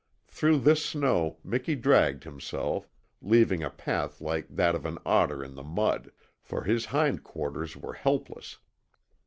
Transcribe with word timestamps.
Through 0.29 0.61
this 0.61 0.83
snow 0.83 1.37
Miki 1.43 1.75
dragged 1.75 2.23
himself, 2.23 2.89
leaving 3.21 3.61
a 3.61 3.69
path 3.69 4.19
like 4.19 4.47
that 4.47 4.73
of 4.73 4.83
an 4.87 4.97
otter 5.05 5.43
in 5.43 5.53
the 5.53 5.61
mud, 5.61 6.11
for 6.41 6.63
his 6.63 6.85
hind 6.85 7.23
quarters 7.23 7.77
were 7.77 7.93
helpless. 7.93 8.57